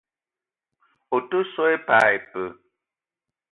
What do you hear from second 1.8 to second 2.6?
pas ipee?